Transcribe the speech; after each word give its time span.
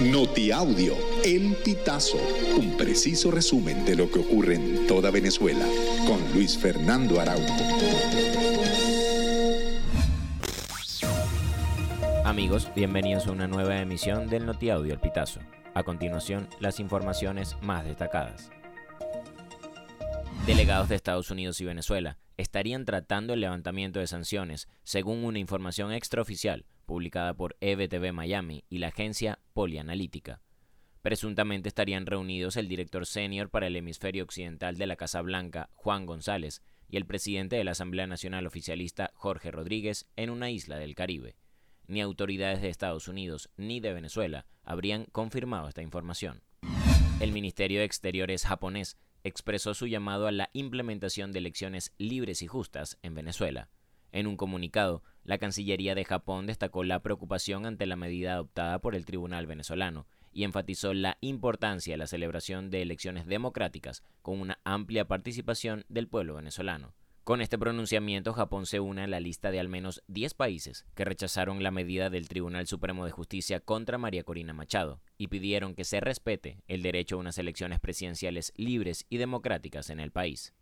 Notiaudio, 0.00 0.96
El 1.24 1.54
Pitazo, 1.64 2.18
un 2.58 2.76
preciso 2.76 3.30
resumen 3.30 3.84
de 3.84 3.94
lo 3.94 4.10
que 4.10 4.18
ocurre 4.18 4.56
en 4.56 4.88
toda 4.88 5.12
Venezuela, 5.12 5.64
con 6.04 6.20
Luis 6.34 6.58
Fernando 6.58 7.20
Araújo. 7.20 7.54
Amigos, 12.24 12.68
bienvenidos 12.74 13.28
a 13.28 13.30
una 13.30 13.46
nueva 13.46 13.80
emisión 13.80 14.28
del 14.28 14.46
Notiaudio 14.46 14.94
El 14.94 15.00
Pitazo. 15.00 15.38
A 15.74 15.84
continuación, 15.84 16.48
las 16.58 16.80
informaciones 16.80 17.56
más 17.62 17.84
destacadas. 17.84 18.50
Delegados 20.44 20.88
de 20.88 20.96
Estados 20.96 21.30
Unidos 21.30 21.60
y 21.60 21.66
Venezuela 21.66 22.18
estarían 22.36 22.84
tratando 22.84 23.32
el 23.32 23.40
levantamiento 23.40 24.00
de 24.00 24.08
sanciones, 24.08 24.66
según 24.82 25.24
una 25.24 25.38
información 25.38 25.92
extraoficial 25.92 26.64
publicada 26.84 27.34
por 27.34 27.56
EBTV 27.60 28.12
Miami 28.12 28.64
y 28.68 28.78
la 28.78 28.88
agencia 28.88 29.40
Polianalítica. 29.52 30.40
Presuntamente 31.02 31.68
estarían 31.68 32.06
reunidos 32.06 32.56
el 32.56 32.68
director 32.68 33.04
senior 33.04 33.50
para 33.50 33.66
el 33.66 33.76
hemisferio 33.76 34.24
occidental 34.24 34.78
de 34.78 34.86
la 34.86 34.96
Casa 34.96 35.20
Blanca, 35.20 35.68
Juan 35.74 36.06
González, 36.06 36.62
y 36.88 36.96
el 36.96 37.06
presidente 37.06 37.56
de 37.56 37.64
la 37.64 37.72
Asamblea 37.72 38.06
Nacional 38.06 38.46
Oficialista, 38.46 39.10
Jorge 39.14 39.50
Rodríguez, 39.50 40.06
en 40.16 40.30
una 40.30 40.50
isla 40.50 40.78
del 40.78 40.94
Caribe. 40.94 41.36
Ni 41.86 42.00
autoridades 42.00 42.62
de 42.62 42.68
Estados 42.70 43.08
Unidos 43.08 43.50
ni 43.56 43.80
de 43.80 43.92
Venezuela 43.92 44.46
habrían 44.62 45.04
confirmado 45.06 45.68
esta 45.68 45.82
información. 45.82 46.42
El 47.20 47.32
Ministerio 47.32 47.80
de 47.80 47.84
Exteriores 47.84 48.44
japonés 48.44 48.96
expresó 49.24 49.74
su 49.74 49.86
llamado 49.86 50.26
a 50.26 50.32
la 50.32 50.50
implementación 50.52 51.32
de 51.32 51.40
elecciones 51.40 51.92
libres 51.98 52.42
y 52.42 52.46
justas 52.46 52.98
en 53.02 53.14
Venezuela. 53.14 53.68
En 54.14 54.28
un 54.28 54.36
comunicado, 54.36 55.02
la 55.24 55.38
Cancillería 55.38 55.96
de 55.96 56.04
Japón 56.04 56.46
destacó 56.46 56.84
la 56.84 57.02
preocupación 57.02 57.66
ante 57.66 57.84
la 57.84 57.96
medida 57.96 58.34
adoptada 58.34 58.78
por 58.78 58.94
el 58.94 59.04
Tribunal 59.04 59.48
venezolano 59.48 60.06
y 60.32 60.44
enfatizó 60.44 60.94
la 60.94 61.18
importancia 61.20 61.94
de 61.94 61.98
la 61.98 62.06
celebración 62.06 62.70
de 62.70 62.80
elecciones 62.82 63.26
democráticas 63.26 64.04
con 64.22 64.40
una 64.40 64.60
amplia 64.62 65.08
participación 65.08 65.84
del 65.88 66.06
pueblo 66.06 66.36
venezolano. 66.36 66.94
Con 67.24 67.40
este 67.40 67.58
pronunciamiento, 67.58 68.32
Japón 68.34 68.66
se 68.66 68.78
une 68.78 69.02
a 69.02 69.08
la 69.08 69.18
lista 69.18 69.50
de 69.50 69.58
al 69.58 69.68
menos 69.68 70.04
10 70.06 70.34
países 70.34 70.86
que 70.94 71.04
rechazaron 71.04 71.64
la 71.64 71.72
medida 71.72 72.08
del 72.08 72.28
Tribunal 72.28 72.68
Supremo 72.68 73.04
de 73.04 73.10
Justicia 73.10 73.58
contra 73.58 73.98
María 73.98 74.22
Corina 74.22 74.52
Machado 74.52 75.00
y 75.18 75.26
pidieron 75.26 75.74
que 75.74 75.82
se 75.82 75.98
respete 75.98 76.62
el 76.68 76.82
derecho 76.82 77.16
a 77.16 77.18
unas 77.18 77.38
elecciones 77.38 77.80
presidenciales 77.80 78.52
libres 78.54 79.06
y 79.08 79.16
democráticas 79.16 79.90
en 79.90 79.98
el 79.98 80.12
país. 80.12 80.54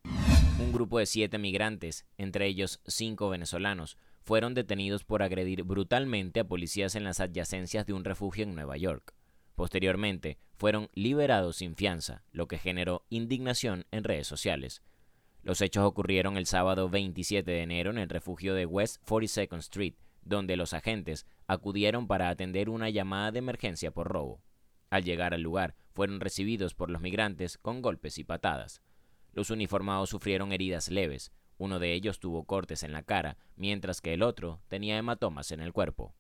Un 0.58 0.72
grupo 0.72 0.98
de 0.98 1.06
siete 1.06 1.38
migrantes, 1.38 2.06
entre 2.18 2.46
ellos 2.46 2.80
cinco 2.86 3.28
venezolanos, 3.28 3.96
fueron 4.22 4.54
detenidos 4.54 5.04
por 5.04 5.22
agredir 5.22 5.64
brutalmente 5.64 6.40
a 6.40 6.44
policías 6.44 6.94
en 6.94 7.04
las 7.04 7.20
adyacencias 7.20 7.86
de 7.86 7.92
un 7.92 8.04
refugio 8.04 8.44
en 8.44 8.54
Nueva 8.54 8.76
York. 8.76 9.14
Posteriormente, 9.54 10.38
fueron 10.56 10.88
liberados 10.94 11.56
sin 11.56 11.74
fianza, 11.74 12.22
lo 12.32 12.46
que 12.48 12.58
generó 12.58 13.04
indignación 13.10 13.86
en 13.90 14.04
redes 14.04 14.26
sociales. 14.26 14.82
Los 15.42 15.60
hechos 15.60 15.84
ocurrieron 15.84 16.36
el 16.36 16.46
sábado 16.46 16.88
27 16.88 17.50
de 17.50 17.62
enero 17.62 17.90
en 17.90 17.98
el 17.98 18.08
refugio 18.08 18.54
de 18.54 18.64
West 18.64 19.02
42nd 19.06 19.58
Street, 19.58 19.94
donde 20.22 20.56
los 20.56 20.72
agentes 20.72 21.26
acudieron 21.48 22.06
para 22.06 22.28
atender 22.28 22.68
una 22.70 22.90
llamada 22.90 23.32
de 23.32 23.40
emergencia 23.40 23.90
por 23.90 24.08
robo. 24.08 24.40
Al 24.88 25.04
llegar 25.04 25.34
al 25.34 25.42
lugar, 25.42 25.74
fueron 25.94 26.20
recibidos 26.20 26.74
por 26.74 26.90
los 26.90 27.02
migrantes 27.02 27.58
con 27.58 27.82
golpes 27.82 28.18
y 28.18 28.24
patadas. 28.24 28.82
Los 29.32 29.50
uniformados 29.50 30.10
sufrieron 30.10 30.52
heridas 30.52 30.90
leves, 30.90 31.32
uno 31.56 31.78
de 31.78 31.94
ellos 31.94 32.18
tuvo 32.18 32.44
cortes 32.44 32.82
en 32.82 32.92
la 32.92 33.02
cara, 33.02 33.38
mientras 33.56 34.00
que 34.00 34.12
el 34.12 34.22
otro 34.22 34.60
tenía 34.68 34.98
hematomas 34.98 35.52
en 35.52 35.60
el 35.60 35.72
cuerpo. 35.72 36.14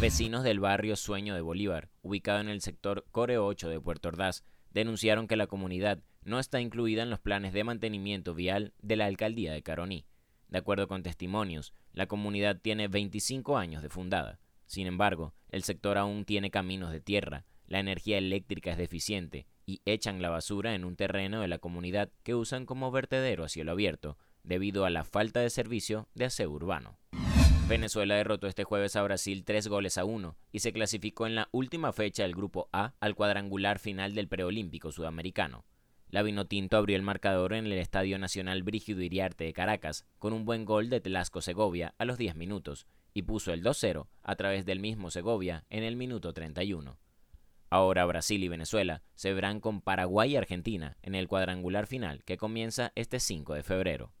Vecinos 0.00 0.44
del 0.44 0.60
barrio 0.60 0.94
Sueño 0.94 1.34
de 1.34 1.40
Bolívar, 1.40 1.88
ubicado 2.02 2.40
en 2.40 2.48
el 2.48 2.60
sector 2.60 3.06
Core 3.10 3.38
8 3.38 3.68
de 3.70 3.80
Puerto 3.80 4.08
Ordaz, 4.08 4.44
denunciaron 4.70 5.26
que 5.26 5.36
la 5.36 5.46
comunidad 5.46 6.02
no 6.22 6.38
está 6.38 6.60
incluida 6.60 7.02
en 7.02 7.10
los 7.10 7.18
planes 7.18 7.52
de 7.52 7.64
mantenimiento 7.64 8.34
vial 8.34 8.72
de 8.82 8.96
la 8.96 9.06
alcaldía 9.06 9.52
de 9.52 9.62
Caroní. 9.62 10.06
De 10.48 10.58
acuerdo 10.58 10.86
con 10.86 11.02
testimonios, 11.02 11.72
la 11.92 12.06
comunidad 12.06 12.60
tiene 12.60 12.86
25 12.86 13.56
años 13.56 13.82
de 13.82 13.88
fundada. 13.88 14.38
Sin 14.66 14.86
embargo, 14.86 15.34
el 15.48 15.64
sector 15.64 15.98
aún 15.98 16.24
tiene 16.24 16.50
caminos 16.50 16.92
de 16.92 17.00
tierra, 17.00 17.46
la 17.66 17.80
energía 17.80 18.18
eléctrica 18.18 18.70
es 18.70 18.78
deficiente 18.78 19.46
y 19.66 19.80
echan 19.84 20.22
la 20.22 20.30
basura 20.30 20.74
en 20.74 20.84
un 20.84 20.96
terreno 20.96 21.40
de 21.40 21.48
la 21.48 21.58
comunidad 21.58 22.10
que 22.22 22.34
usan 22.34 22.66
como 22.66 22.90
vertedero 22.90 23.44
a 23.44 23.48
cielo 23.48 23.72
abierto, 23.72 24.18
debido 24.42 24.84
a 24.84 24.90
la 24.90 25.04
falta 25.04 25.40
de 25.40 25.50
servicio 25.50 26.08
de 26.14 26.26
aseo 26.26 26.50
urbano. 26.50 26.98
Venezuela 27.66 28.14
derrotó 28.14 28.46
este 28.46 28.64
jueves 28.64 28.94
a 28.94 29.02
Brasil 29.02 29.42
tres 29.42 29.68
goles 29.68 29.96
a 29.96 30.04
uno 30.04 30.36
y 30.52 30.58
se 30.58 30.74
clasificó 30.74 31.26
en 31.26 31.34
la 31.34 31.48
última 31.50 31.94
fecha 31.94 32.22
del 32.22 32.34
Grupo 32.34 32.68
A 32.72 32.92
al 33.00 33.14
cuadrangular 33.14 33.78
final 33.78 34.14
del 34.14 34.28
preolímpico 34.28 34.92
sudamericano. 34.92 35.64
La 36.10 36.22
Vinotinto 36.22 36.76
abrió 36.76 36.96
el 36.96 37.02
marcador 37.02 37.54
en 37.54 37.64
el 37.64 37.72
Estadio 37.72 38.18
Nacional 38.18 38.62
Brígido 38.62 39.00
Iriarte 39.00 39.44
de 39.44 39.54
Caracas 39.54 40.04
con 40.18 40.34
un 40.34 40.44
buen 40.44 40.66
gol 40.66 40.90
de 40.90 41.00
Telasco 41.00 41.40
Segovia 41.40 41.94
a 41.96 42.04
los 42.04 42.18
10 42.18 42.36
minutos 42.36 42.86
y 43.14 43.22
puso 43.22 43.52
el 43.52 43.64
2-0 43.64 44.08
a 44.22 44.36
través 44.36 44.66
del 44.66 44.80
mismo 44.80 45.10
Segovia 45.10 45.64
en 45.70 45.84
el 45.84 45.96
minuto 45.96 46.34
31. 46.34 46.98
Ahora 47.74 48.04
Brasil 48.04 48.44
y 48.44 48.46
Venezuela 48.46 49.02
se 49.16 49.32
verán 49.32 49.58
con 49.58 49.80
Paraguay 49.80 50.30
y 50.30 50.36
Argentina 50.36 50.96
en 51.02 51.16
el 51.16 51.26
cuadrangular 51.26 51.88
final 51.88 52.22
que 52.22 52.36
comienza 52.36 52.92
este 52.94 53.18
5 53.18 53.52
de 53.52 53.64
febrero. 53.64 54.12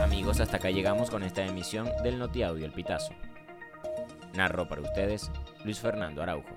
Amigos, 0.00 0.40
hasta 0.40 0.56
acá 0.56 0.70
llegamos 0.70 1.10
con 1.10 1.24
esta 1.24 1.44
emisión 1.44 1.90
del 2.02 2.18
Notiaudio 2.18 2.64
El 2.64 2.72
Pitazo. 2.72 3.12
Narro 4.32 4.66
para 4.66 4.80
ustedes 4.80 5.30
Luis 5.62 5.78
Fernando 5.78 6.22
Araujo. 6.22 6.56